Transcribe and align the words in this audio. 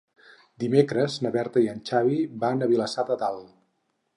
Dimecres 0.63 1.17
na 1.25 1.31
Berta 1.35 1.63
i 1.65 1.69
en 1.73 1.83
Xavi 1.91 2.17
van 2.45 2.65
a 2.65 2.71
Vilassar 2.73 3.07
de 3.11 3.19
Dalt. 3.25 3.53